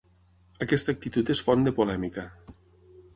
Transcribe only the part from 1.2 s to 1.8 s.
és font de